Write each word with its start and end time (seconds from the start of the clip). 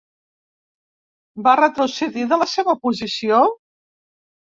Va 1.49 1.55
retrocedir 1.61 2.27
de 2.35 2.43
la 2.47 2.51
seva 2.57 2.79
posició? 2.89 3.47